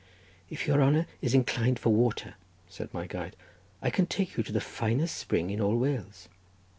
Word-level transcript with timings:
"If 0.49 0.65
your 0.65 0.81
honour 0.81 1.05
is 1.21 1.35
inclined 1.35 1.77
for 1.77 1.93
water," 1.93 2.33
said 2.67 2.91
my 2.91 3.05
guide, 3.05 3.35
"I 3.83 3.91
can 3.91 4.07
take 4.07 4.35
you 4.35 4.41
to 4.41 4.51
the 4.51 4.59
finest 4.59 5.15
spring 5.15 5.51
in 5.51 5.61
all 5.61 5.77
Wales." 5.77 6.27